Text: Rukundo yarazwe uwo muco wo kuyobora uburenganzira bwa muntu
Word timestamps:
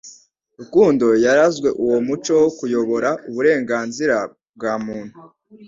Rukundo 0.59 1.07
yarazwe 1.25 1.69
uwo 1.83 1.97
muco 2.07 2.33
wo 2.41 2.49
kuyobora 2.57 3.09
uburenganzira 3.29 4.17
bwa 4.55 4.73
muntu 4.85 5.17